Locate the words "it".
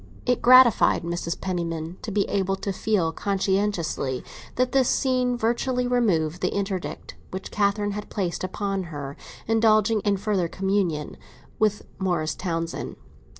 0.25-0.41